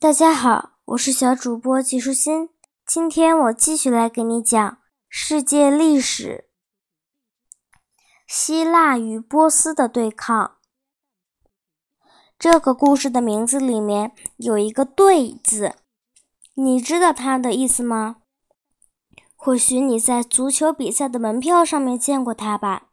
[0.00, 2.50] 大家好，我是小主播季舒心。
[2.86, 4.78] 今天我继续来给你讲
[5.08, 6.48] 世界历史：
[8.24, 10.58] 希腊与波斯的对抗。
[12.38, 15.74] 这个故事的名字里面有一个“对”字，
[16.54, 18.18] 你知道它的意思吗？
[19.34, 22.84] 或许你在足球比赛的门票上面见过它吧。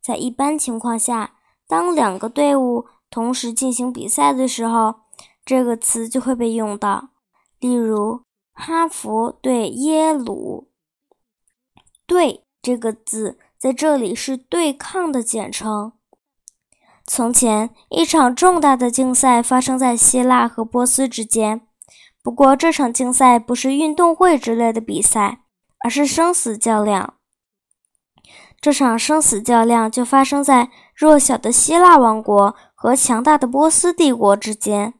[0.00, 1.34] 在一般情况下，
[1.66, 5.01] 当两个队伍同时进行比赛的时候，
[5.44, 7.10] 这个词就会被用到，
[7.58, 10.68] 例如哈佛对耶鲁。
[12.06, 15.92] 对这个字在这里是对抗的简称。
[17.04, 21.66] 从前，一场重大的竞赛发生在希腊和波斯之间。
[22.22, 25.40] 不过，这场竞赛不是运动会之类的比赛，
[25.80, 27.14] 而是生死较量。
[28.60, 34.94] 这场生死较量就发生在弱小的希腊王国和强大的波斯帝国之间。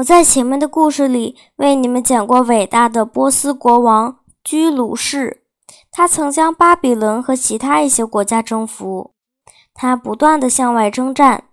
[0.00, 5.42] 我在前面的故事里为你们讲过伟大的波斯国王居鲁士，
[5.90, 9.12] 他曾将巴比伦和其他一些国家征服。
[9.74, 11.44] 他不断地向外征战，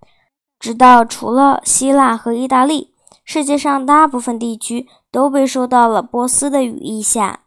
[0.58, 2.94] 直到除了希腊和意大利，
[3.26, 7.42] 世界上大部分地区都被收到了波斯的羽翼下。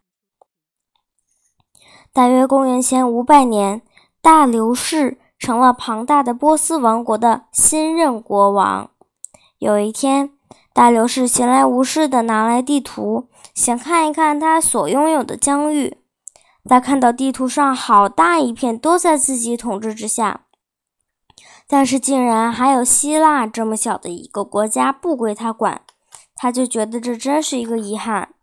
[2.13, 3.81] 大约公元前五百年，
[4.21, 8.91] 大流士成了庞大的波斯王国的新任国王。
[9.59, 10.33] 有一天，
[10.73, 15.99] 大流士闲来无事地拿来地图，想看一看他所拥有的疆域。
[16.65, 20.43] 他看到地图上好大一片都在自己统治之下，
[21.67, 25.83] 但是竟然还有希腊这么小的一个国家不归他管，
[26.37, 28.35] 他就觉得这真是一个遗憾。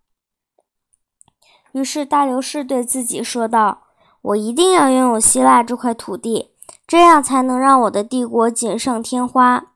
[1.72, 3.84] 于是大流士对自己说道
[4.22, 6.52] ：“我一定要拥有希腊这块土地，
[6.86, 9.68] 这样才能让我的帝国锦上添花。”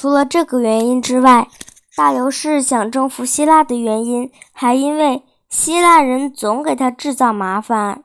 [0.00, 1.46] 除了这个原因之外，
[1.94, 8.02] 大流士想征服希腊的原因，还因为希腊人总给他制造麻烦，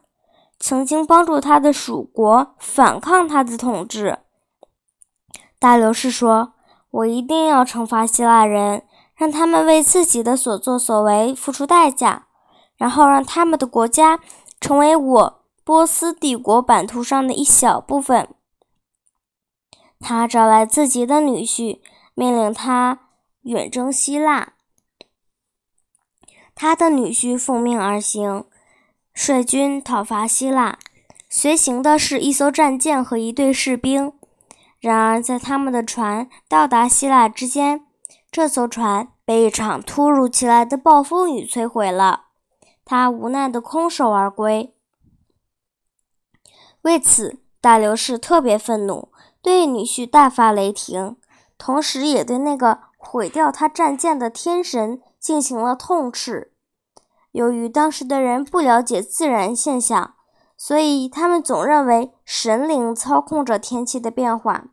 [0.59, 4.17] 曾经帮助他的属国反抗他的统治。
[5.57, 6.51] 大流士说
[6.91, 8.83] ：“我一定要惩罚希腊人，
[9.15, 12.27] 让他们为自己的所作所为付出代价，
[12.75, 14.19] 然后让他们的国家
[14.59, 18.27] 成为我波斯帝国版图上的一小部分。”
[19.99, 21.79] 他找来自己的女婿，
[22.13, 22.99] 命令他
[23.41, 24.53] 远征希腊。
[26.53, 28.45] 他的女婿奉命而行，
[29.13, 30.77] 率军讨伐希腊。
[31.29, 34.13] 随行的是一艘战舰和一队士兵。
[34.79, 37.85] 然而，在他们的船到达希腊之间，
[38.31, 42.25] 这艘船被一场突如其来的暴风雨摧毁了。
[42.85, 44.73] 他无奈的空手而归。
[46.83, 49.09] 为此，大流士特别愤怒。
[49.45, 51.17] 对女婿大发雷霆，
[51.55, 56.51] 同时也对那个毁掉他战舰的天神进行了痛斥。
[57.31, 60.15] 由于当时的人不了解自然现象，
[60.57, 64.69] 所以他们总认为神灵操控着天气的变化。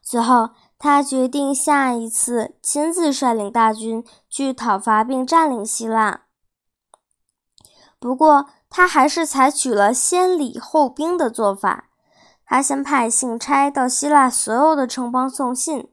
[0.00, 6.22] 最后，他决定下一次亲自率领大军去讨伐并占领希腊。
[7.98, 11.87] 不过，他还是采取了先礼后兵的做法。
[12.50, 15.86] 他先派信差到希腊所有的城邦送信，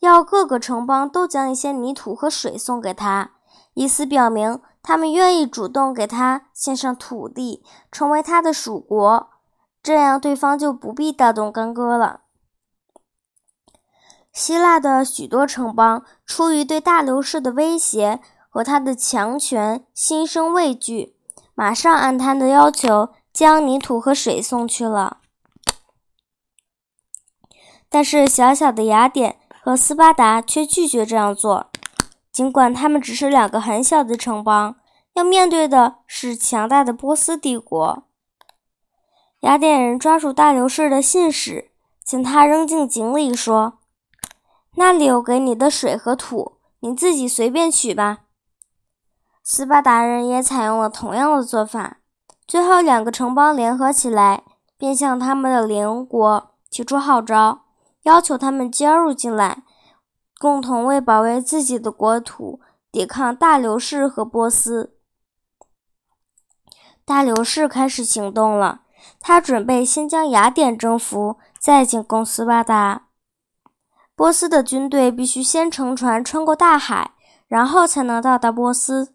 [0.00, 3.30] 要各个城邦都将一些泥土和水送给他，
[3.72, 9.30] 以此表明他们愿意主动给他献上土地，成为他的属国。
[9.82, 12.20] 这样对方就不必大动干戈了。
[14.34, 21.16] 希腊的许多城邦出于对大流士的威胁和他的强权心生畏惧，
[21.54, 25.21] 马上按他的要求将泥土和水送去了。
[27.92, 31.66] 但是，小小的雅典和斯巴达却拒绝这样做。
[32.32, 34.76] 尽管他们只是两个很小的城邦，
[35.12, 38.04] 要面对的是强大的波斯帝国。
[39.40, 41.70] 雅典人抓住大流士的信使，
[42.02, 43.74] 将他扔进井里，说
[44.76, 48.20] ：“那里有给你的水和土，你自己随便取吧。”
[49.44, 51.98] 斯巴达人也采用了同样的做法。
[52.46, 54.44] 最后，两个城邦联合起来，
[54.78, 57.61] 便向他们的邻国提出号召。
[58.02, 59.62] 要求他们加入进来，
[60.38, 62.60] 共同为保卫自己的国土
[62.90, 64.96] 抵抗大流士和波斯。
[67.04, 68.82] 大流士开始行动了，
[69.20, 73.08] 他准备先将雅典征服，再进攻斯巴达。
[74.14, 77.12] 波斯的军队必须先乘船穿过大海，
[77.48, 79.14] 然后才能到达波斯。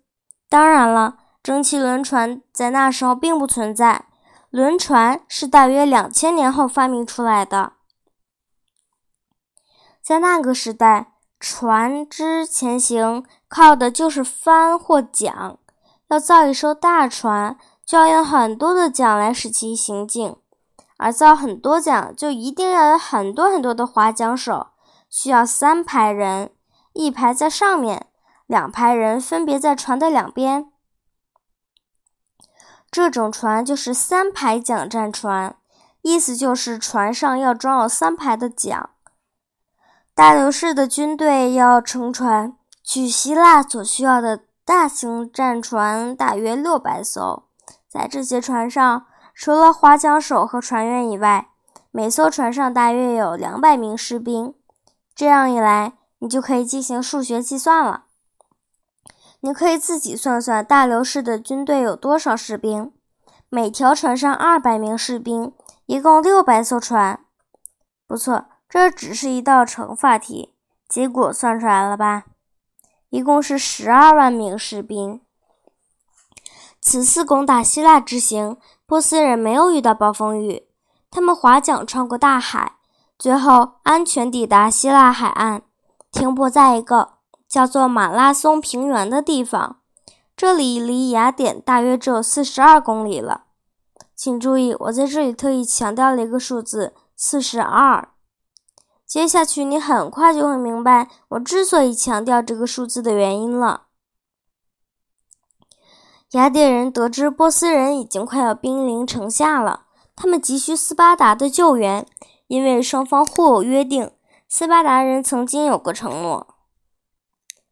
[0.49, 4.05] 当然了，蒸汽轮船在那时候并不存在，
[4.49, 7.73] 轮船是大约两千年后发明出来的。
[10.07, 15.57] 在那个时代，船只前行靠的就是帆或桨。
[16.07, 20.33] 要造一艘大船，就要用很多的桨来使其行进，
[20.95, 24.67] 而造很多桨，就一定要有很多很多的划桨手，
[25.09, 26.51] 需要三排人，
[26.93, 28.07] 一排在上面，
[28.45, 30.71] 两排人分别在船的两边。
[32.89, 35.57] 这种船就是三排桨战船，
[36.01, 38.91] 意思就是船上要装有三排的桨。
[40.17, 44.41] 大流士的军队要乘船去希腊所需要的。
[44.65, 47.43] 大型战船大约六百艘，
[47.87, 51.51] 在这些船上，除了划桨手和船员以外，
[51.91, 54.53] 每艘船上大约有两百名士兵。
[55.15, 58.05] 这样一来，你就可以进行数学计算了。
[59.39, 62.91] 你可以自己算算大流士的军队有多少士兵。
[63.47, 65.53] 每条船上二百名士兵，
[65.85, 67.21] 一共六百艘船。
[68.05, 70.53] 不错，这只是一道乘法题，
[70.89, 72.25] 结果算出来了吧？
[73.09, 75.21] 一共是十二万名士兵。
[76.81, 80.67] 此次攻打希腊之行，波斯人没有遇到暴风雨，
[81.09, 82.73] 他们划桨穿过大海，
[83.17, 85.61] 最后安全抵达希腊海岸，
[86.11, 87.13] 停泊在一个
[87.47, 89.77] 叫做马拉松平原的地方。
[90.35, 93.45] 这里离雅典大约只有四十二公里了。
[94.15, 98.09] 请注意，我在这里特意强调了一个数字：四十二。
[99.07, 103.83] 接下去，你很快就会明白我之所以强调这个数字的原因了。
[106.31, 112.05] 雅典人得知波斯人已经快要兵临城下了，他们急需斯巴达的救援，
[112.47, 114.11] 因为双方互有约定。
[114.49, 116.55] 斯巴达人曾经有过承诺，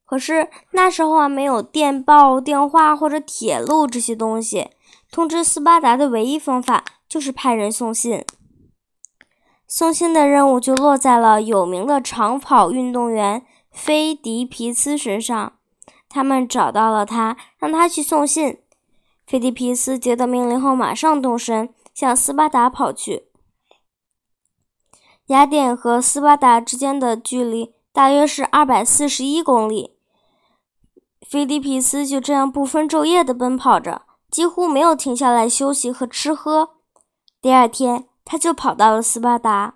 [0.06, 4.70] 可是那时候啊，没有电报、电话或者铁路这些东西，
[5.12, 8.26] 通知斯巴达的唯一方法就是派人送信。
[9.68, 15.54] 送信的任务就落在了有名的长跑运动员菲迪皮斯身上。
[16.08, 18.60] 他们找到了他，让他去送信。
[19.26, 23.28] 菲迪皮斯接到命令后，马上动身向斯巴达跑去。
[25.28, 29.98] 雅典和斯巴达之间的距离大约是二百四十一公里。
[31.28, 36.76] 菲迪皮斯就这样不分昼夜地奔跑着，几乎没有停下来休息和吃喝。
[37.42, 38.08] 第二天。
[38.26, 39.76] 他就跑到了斯巴达。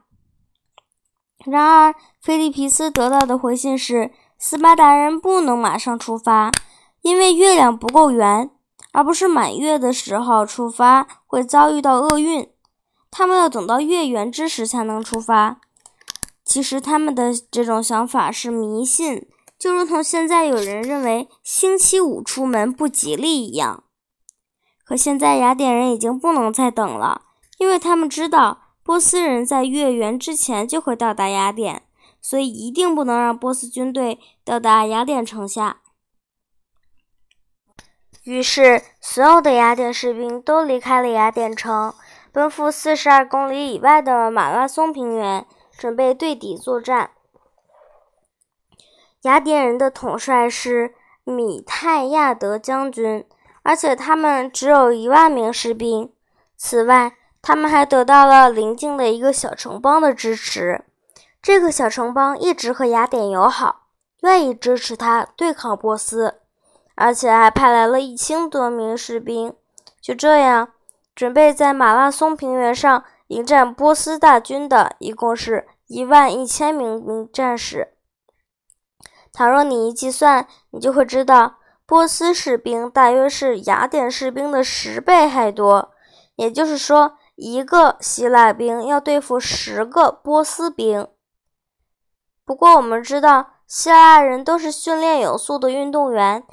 [1.45, 6.51] 然而，菲利皮斯得到的回信是：斯巴达人不能马上出发，
[7.01, 8.51] 因为月亮不够圆，
[8.91, 12.49] 而不是满月的时候出发会遭遇到厄运。
[13.09, 15.61] 他们要等到月圆之时才能出发。
[16.43, 23.83] 其实，他们的这种想法是迷信，就如同现在有人认为星期五出门不吉利一样。
[24.83, 27.21] 可现在，雅典人已经不能再等了。
[27.59, 31.83] 因为他们知道波斯人在月圆之前就会到达雅典，
[32.21, 35.81] 所以一定不能让波斯军队到达雅典城下。
[38.23, 41.93] 于是，所有的雅典士兵都离开了雅典城，
[42.31, 45.45] 奔赴四十二公里以外的马拉松平原，
[45.77, 47.11] 准备对敌作战。
[49.23, 50.93] 雅典人的统帅是
[51.25, 53.25] 米泰亚德将军，
[53.63, 56.13] 而且他们只有一万名士兵。
[56.55, 60.83] 此外，他们还得到了邻近的一个小城邦的支持。
[61.41, 63.87] 这个小城邦一直和雅典友好，
[64.23, 66.41] 愿意支持他对抗波斯，
[66.95, 69.53] 而且还派来了一千多名士兵。
[70.01, 70.73] 就这样，
[71.15, 77.93] 准备在马拉松平原上迎战波斯大军的，一共是一万一千名名战士。
[79.31, 81.55] 倘若你一计算，你就会知道，
[81.85, 85.91] 波斯士兵大约是雅典士兵的十倍还多。
[86.35, 87.13] 也就是说。
[87.41, 91.07] 一个希腊兵要对付十个波斯兵。
[92.43, 96.43] 不过，我们知道希腊人都是训练有素的运动员，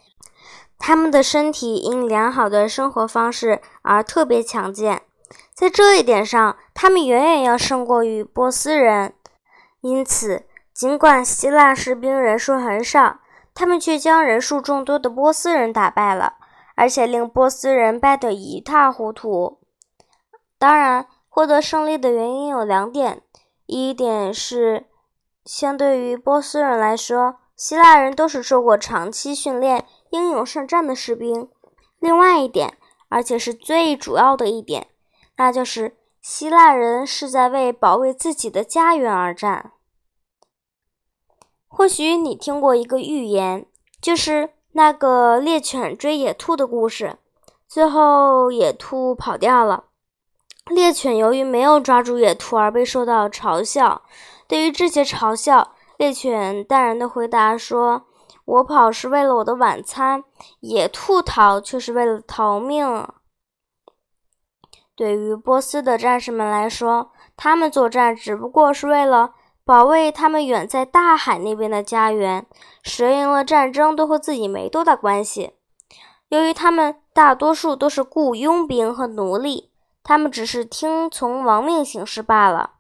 [0.79, 5.03] 他们的身体因良好的生活方式而特别强健，
[5.53, 9.13] 在这一点上，他们远远要胜过于波斯人。
[9.81, 13.19] 因此，尽管希腊士兵人数很少，
[13.55, 16.35] 他们却将人数众多的波斯人打败了，
[16.77, 19.59] 而且令波斯人败得一塌糊涂。
[20.59, 23.23] 当然，获得胜利的原因有两点：
[23.67, 24.87] 一点是，
[25.45, 31.49] 相对于波斯人来说，希腊人都是受过长期训练、英勇善战的士兵；
[31.99, 34.89] 另外一点，而且是最主要的一点，
[35.37, 39.73] 那就是希腊人是在为保卫自己的家园而战。
[41.69, 43.67] 或许你听过一个寓言，
[44.01, 47.19] 就是那个猎犬追野兔的故事，
[47.69, 49.85] 最后野兔跑掉了。
[50.71, 54.03] 猎犬由于没有抓住野兔而被受到嘲笑，
[54.49, 58.07] 对于这些嘲笑，猎犬淡然的回答说
[58.45, 60.25] ：“我跑是为了我的晚餐，
[60.61, 63.07] 野兔逃却是为了逃命。”
[64.97, 72.47] 对于波斯的战士们来说，他们作战只不过是为了保卫他们远在大海那边的家园。
[72.83, 75.53] 谁赢了战争都和自己没多大关系。
[76.29, 79.71] 由于他们大多数都是雇佣兵和奴隶，
[80.09, 82.75] 他们只是听从王命行事罢了。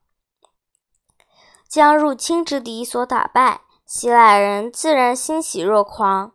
[1.69, 6.31] 将入侵之敌所打败，希腊人自然欣喜若狂。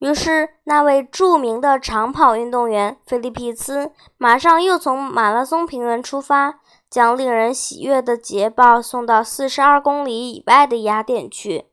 [0.00, 6.58] 于是，那位著名的长跑运动员菲利皮斯马上又从马拉松平原出发，
[6.90, 11.68] 将令人喜悦的捷报送到四十二公里以外的雅典去。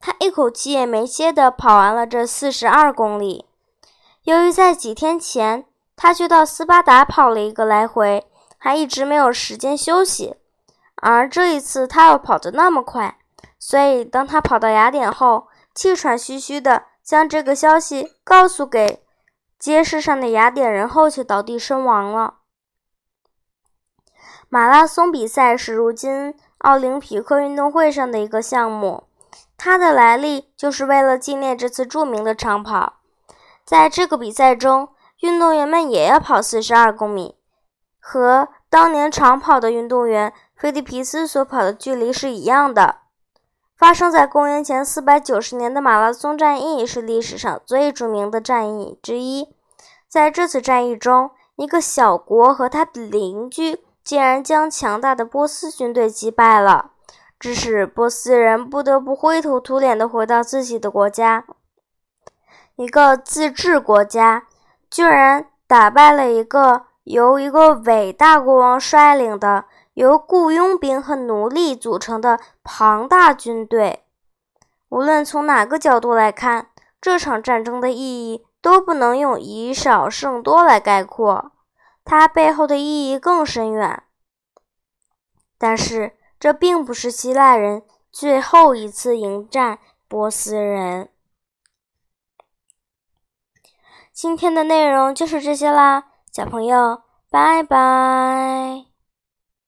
[0.00, 3.44] 他一口气也没歇地跑完了这四十二公里。
[4.22, 5.66] 由于在几天前
[6.02, 8.26] 他就到斯巴达跑了一个来回，
[8.58, 10.34] 还一直没有时间休息，
[10.96, 13.18] 而这一次他又跑得那么快，
[13.56, 16.86] 所以当他跑到雅典后，气喘吁吁的。
[17.04, 19.04] 将这个消息告诉给
[19.60, 22.38] 街市上的雅典人后，却倒地身亡了。
[24.48, 29.04] 马拉松比赛是如今奥林匹克运动会上的一个项目，
[29.56, 32.94] 它的来历就是为了纪念这次著名的长跑。
[33.64, 34.88] 在这个比赛中，
[35.22, 37.36] 运动员们也要跑四十二公里，
[38.00, 42.96] 和当年长跑的运动员菲利皮斯所跑的距离是一样的。
[43.76, 49.48] 发生在公元前四百九十年的马拉松战役是历史上最著名的战役之一。
[50.08, 56.90] 在这次战役中，一个小国和他的邻居竟然将强大的波斯军队击败了，
[57.38, 61.44] 致使波斯人不得不灰头土脸地回到自己的国家。
[62.74, 64.46] 一个自治国家
[64.92, 69.64] 居然打败了一个由一个伟大国王率领的。
[69.94, 74.04] 由雇佣兵和奴隶组成的庞大军队，
[74.88, 76.68] 无论从哪个角度来看，
[76.98, 81.52] 这场战争的意义都不能用以少胜多来概括，
[82.06, 84.02] 它背后的意义更深远。
[85.58, 91.10] 但是，这并不是希腊人最后一次迎战波斯人。
[94.22, 98.91] 今天的内容就是这些啦，小朋友，拜拜。